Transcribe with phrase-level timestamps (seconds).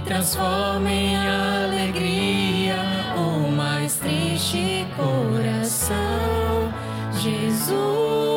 [0.00, 2.76] transforma em alegria
[3.16, 6.72] o mais triste coração.
[7.22, 8.33] Jesus.